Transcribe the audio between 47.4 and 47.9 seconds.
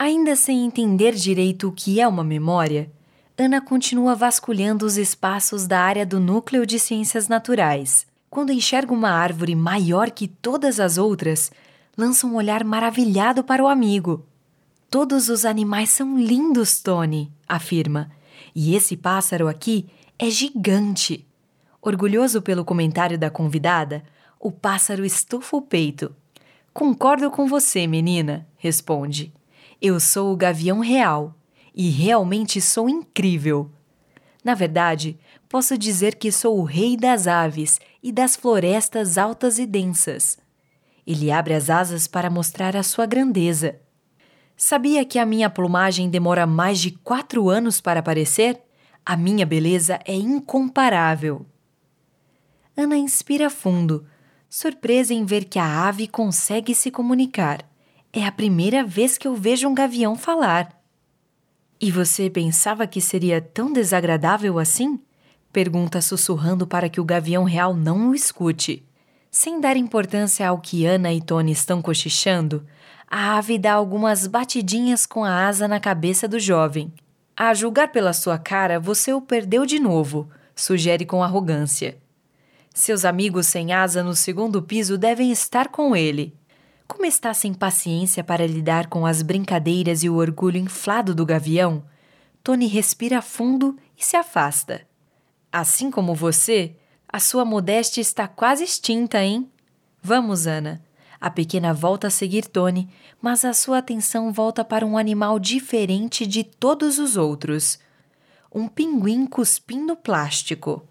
anos